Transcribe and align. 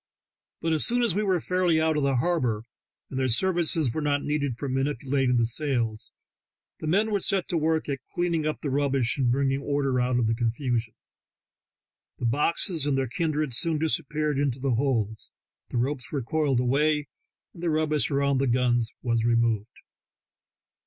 But 0.61 0.73
as 0.73 0.83
soon 0.83 1.03
as 1.03 1.15
we 1.15 1.21
were 1.21 1.39
fairly 1.39 1.79
out 1.79 1.95
of 1.95 2.01
the 2.01 2.15
harbor, 2.15 2.63
and 3.11 3.19
their 3.19 3.27
services 3.27 3.93
were 3.93 4.01
not 4.01 4.23
needed 4.23 4.57
for 4.57 4.67
manipulating 4.67 5.37
the 5.37 5.45
sails, 5.45 6.11
the 6.79 6.87
men 6.87 7.11
were 7.11 7.19
set 7.19 7.47
to 7.49 7.57
work 7.59 7.87
at 7.87 7.99
clearing 8.11 8.47
up 8.47 8.61
the 8.61 8.71
rubbish 8.71 9.19
and 9.19 9.31
bringing 9.31 9.61
order 9.61 10.01
out 10.01 10.17
of 10.17 10.25
the 10.25 10.33
confusion. 10.33 10.95
The 12.17 12.25
boxes 12.25 12.87
and 12.87 12.97
their 12.97 13.07
kindred 13.09 13.53
soon 13.53 13.77
disappeared 13.77 14.39
into 14.39 14.57
the 14.57 14.73
holds, 14.73 15.35
the 15.69 15.77
ropes 15.77 16.11
were 16.11 16.23
coiled 16.23 16.59
away, 16.59 17.05
and 17.53 17.61
the 17.61 17.69
rubbish 17.69 18.09
around 18.09 18.39
the 18.39 18.47
guns 18.47 18.91
was 19.03 19.23
removed. 19.23 19.67